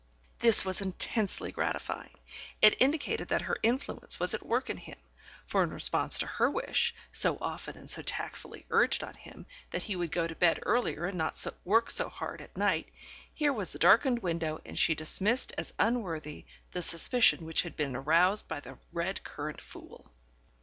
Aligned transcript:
This 0.39 0.65
was 0.65 0.81
intensely 0.81 1.51
gratifying: 1.51 2.15
it 2.59 2.75
indicated 2.81 3.27
that 3.27 3.43
her 3.43 3.57
influence 3.61 4.19
was 4.19 4.33
at 4.33 4.43
work 4.43 4.67
in 4.71 4.77
him, 4.77 4.97
for 5.45 5.61
in 5.61 5.69
response 5.71 6.17
to 6.17 6.25
her 6.25 6.49
wish, 6.49 6.95
so 7.11 7.37
often 7.39 7.77
and 7.77 7.87
so 7.87 8.01
tactfully 8.01 8.65
urged 8.71 9.03
on 9.03 9.13
him, 9.13 9.45
that 9.69 9.83
he 9.83 9.95
would 9.95 10.11
go 10.11 10.25
to 10.25 10.33
bed 10.33 10.59
earlier 10.63 11.05
and 11.05 11.19
not 11.19 11.45
work 11.63 11.91
so 11.91 12.09
hard 12.09 12.41
at 12.41 12.57
night, 12.57 12.89
here 13.31 13.53
was 13.53 13.73
the 13.73 13.77
darkened 13.77 14.23
window, 14.23 14.59
and 14.65 14.79
she 14.79 14.95
dismissed 14.95 15.53
as 15.55 15.71
unworthy 15.77 16.47
the 16.71 16.81
suspicion 16.81 17.45
which 17.45 17.61
had 17.61 17.75
been 17.77 17.95
aroused 17.95 18.47
by 18.47 18.59
the 18.59 18.79
red 18.91 19.23
currant 19.23 19.61
fool. 19.61 20.11